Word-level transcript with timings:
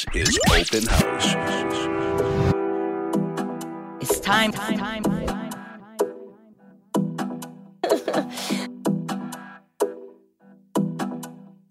This 0.00 0.28
is 0.28 0.38
Open 0.48 0.86
House. 0.86 1.34
It's 4.00 4.18
time, 4.20 4.50
time, 4.50 4.78
time, 4.78 5.02
time. 5.02 5.50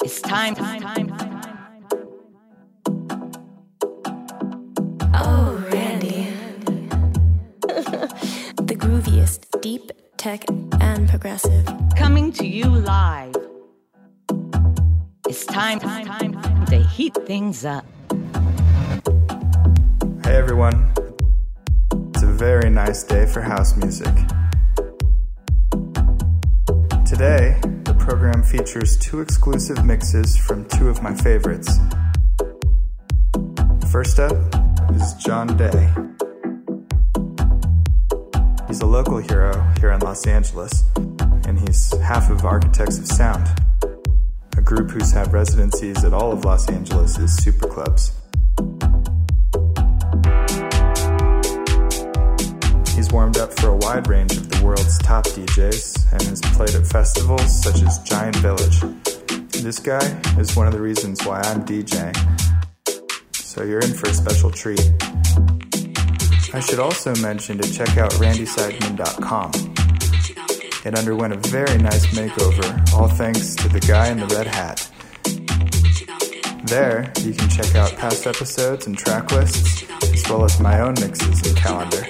it's 0.04 0.22
time, 0.22 0.54
time, 0.54 0.82
time, 0.82 1.08
time. 1.08 1.58
Oh, 5.16 5.68
Randy. 5.72 6.28
the 8.58 8.76
grooviest, 8.78 9.62
deep, 9.62 9.92
tech, 10.18 10.44
and 10.80 11.10
progressive. 11.10 11.66
Coming 11.96 12.32
to 12.34 12.46
you 12.46 12.66
live. 12.66 13.36
It's 15.28 15.48
time, 15.48 15.80
time, 15.80 16.06
time, 16.06 16.34
time 16.34 16.66
to 16.68 16.78
heat 16.78 17.16
things 17.26 17.66
up. 17.66 17.86
Everyone. 20.40 20.94
It's 22.14 22.24
a 22.24 22.28
very 22.28 22.70
nice 22.70 23.04
day 23.04 23.26
for 23.26 23.42
house 23.42 23.76
music. 23.76 24.16
Today, 27.06 27.60
the 27.84 27.94
program 28.00 28.42
features 28.42 28.98
two 29.00 29.20
exclusive 29.20 29.84
mixes 29.84 30.38
from 30.38 30.64
two 30.70 30.88
of 30.88 31.04
my 31.04 31.14
favorites. 31.14 31.78
First 33.92 34.18
up 34.18 34.38
is 34.96 35.14
John 35.16 35.58
Day. 35.58 35.90
He's 38.70 38.80
a 38.80 38.88
local 38.88 39.18
hero 39.18 39.62
here 39.82 39.92
in 39.92 40.00
Los 40.00 40.26
Angeles, 40.26 40.86
and 41.48 41.60
he's 41.60 41.94
half 41.98 42.32
of 42.32 42.46
Architects 42.46 42.98
of 42.98 43.08
Sound, 43.08 43.46
a 44.56 44.62
group 44.62 44.90
who's 44.92 45.12
had 45.12 45.34
residencies 45.34 46.06
at 46.06 46.14
all 46.14 46.32
of 46.32 46.46
Los 46.46 46.70
Angeles' 46.70 47.36
super 47.36 47.68
clubs. 47.68 48.14
He's 53.10 53.16
warmed 53.16 53.40
up 53.40 53.52
for 53.60 53.70
a 53.70 53.76
wide 53.76 54.08
range 54.08 54.38
of 54.38 54.50
the 54.50 54.64
world's 54.64 55.00
top 55.00 55.26
DJs 55.26 56.12
and 56.12 56.22
has 56.22 56.42
played 56.42 56.76
at 56.76 56.86
festivals 56.86 57.64
such 57.64 57.82
as 57.82 57.98
Giant 58.04 58.36
Village. 58.36 58.82
This 59.64 59.80
guy 59.80 60.06
is 60.38 60.56
one 60.56 60.68
of 60.68 60.74
the 60.74 60.80
reasons 60.80 61.26
why 61.26 61.42
I'm 61.42 61.66
DJing, 61.66 62.16
so 63.34 63.64
you're 63.64 63.80
in 63.80 63.96
for 63.96 64.10
a 64.10 64.14
special 64.14 64.52
treat. 64.52 64.94
I 66.54 66.60
should 66.60 66.78
also 66.78 67.16
mention 67.16 67.58
to 67.58 67.74
check 67.74 67.98
out 67.98 68.12
randyseidman.com. 68.12 69.52
It 70.86 70.96
underwent 70.96 71.34
a 71.34 71.50
very 71.50 71.80
nice 71.80 72.06
makeover, 72.14 72.94
all 72.94 73.08
thanks 73.08 73.56
to 73.56 73.70
the 73.70 73.80
guy 73.80 74.10
in 74.10 74.20
the 74.20 74.28
red 74.28 74.46
hat. 74.46 74.88
There, 76.68 77.12
you 77.22 77.34
can 77.34 77.50
check 77.50 77.74
out 77.74 77.98
past 77.98 78.28
episodes 78.28 78.86
and 78.86 78.96
track 78.96 79.32
lists, 79.32 79.84
as 80.04 80.30
well 80.30 80.46
as 80.46 80.60
my 80.60 80.82
own 80.82 80.94
mixes 81.02 81.42
and 81.48 81.58
calendar. 81.58 82.06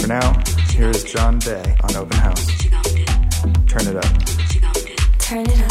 For 0.00 0.06
now, 0.06 0.42
here 0.70 0.88
is 0.88 1.04
John 1.04 1.38
Day 1.40 1.76
on 1.82 1.94
Open 1.94 2.16
House. 2.16 2.46
Turn 3.66 3.86
it 3.86 3.96
up. 3.96 5.18
Turn 5.18 5.46
it 5.46 5.60
up. 5.60 5.69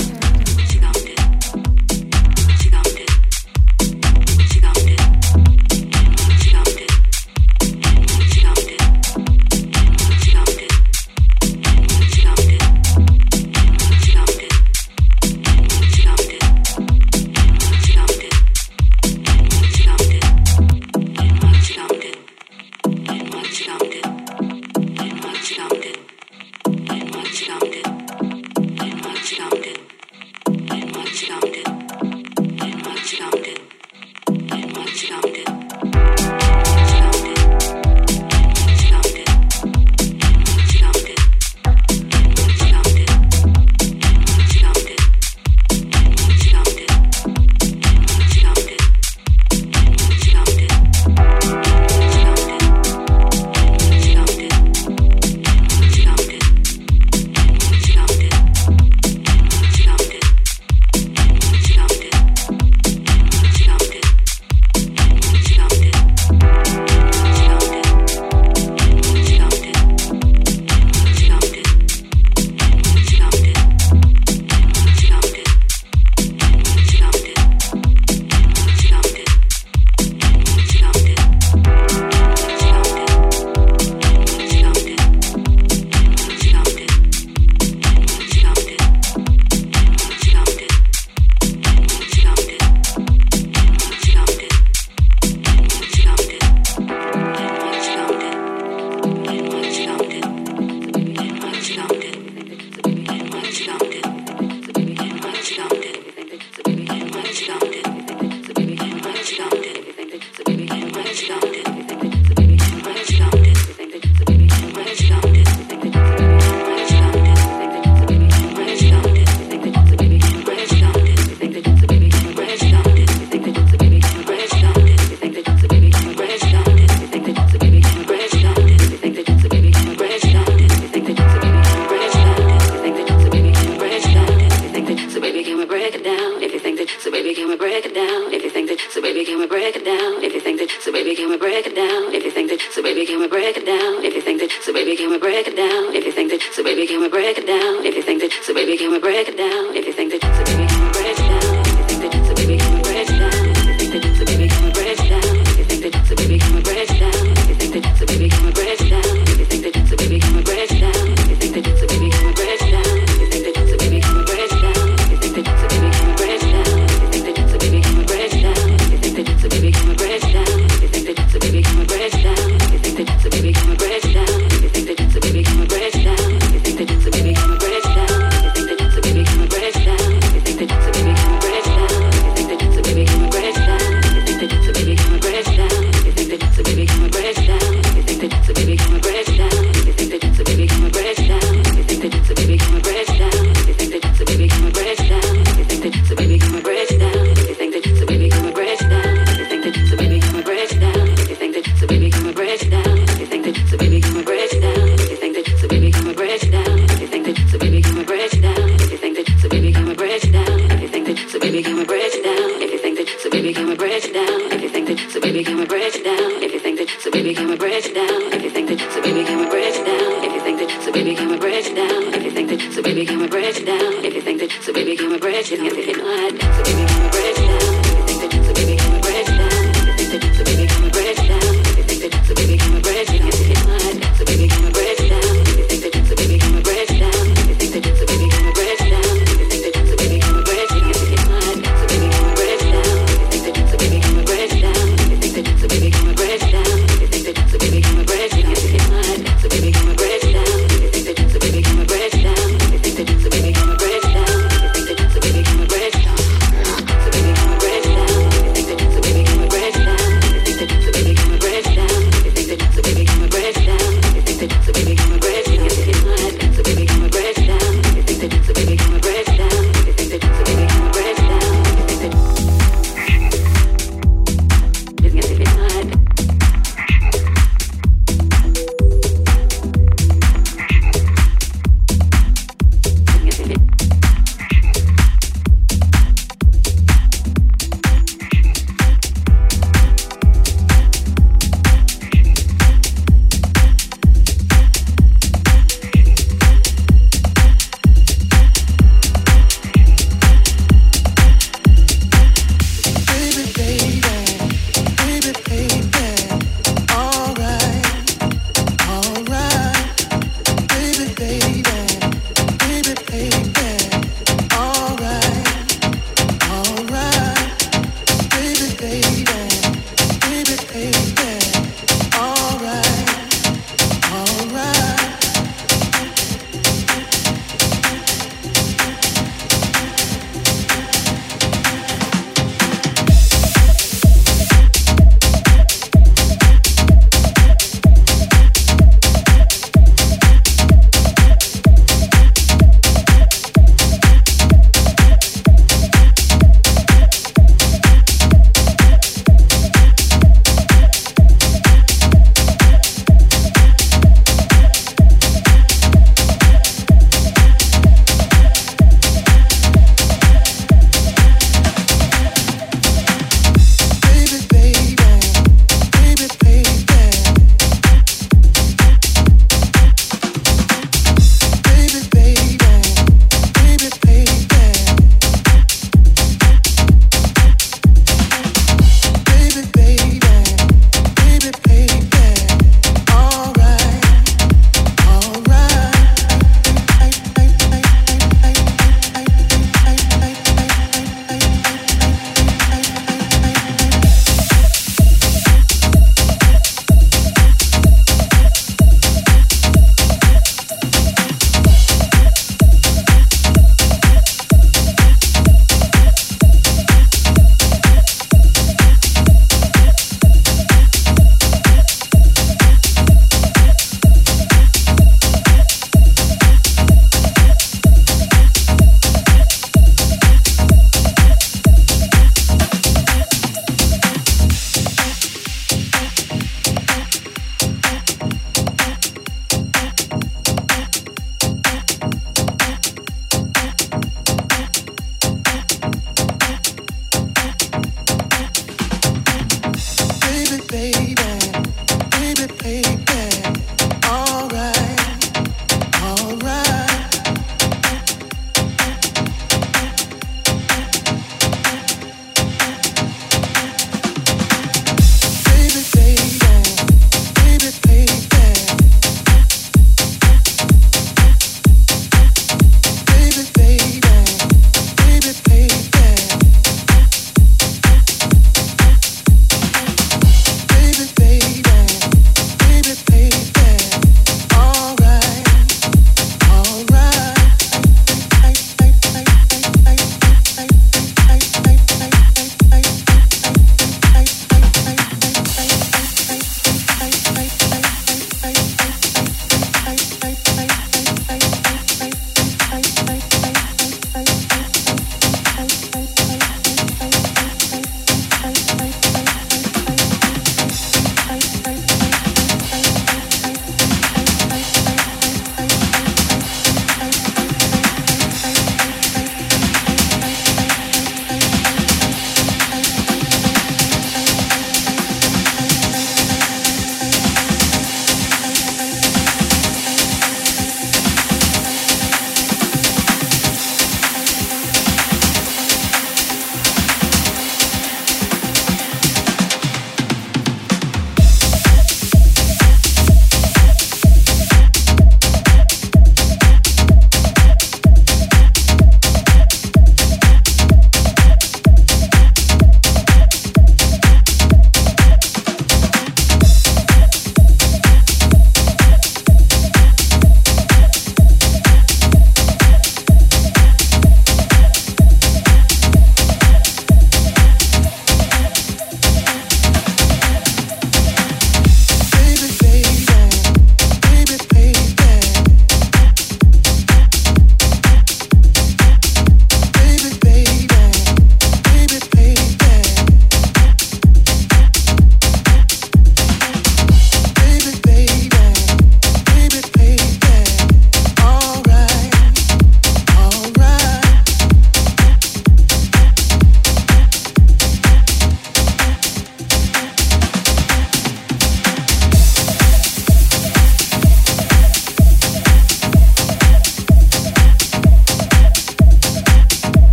Everything 149.76 150.10
that 150.10 150.69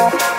I 0.00 0.37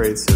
made 0.00 0.29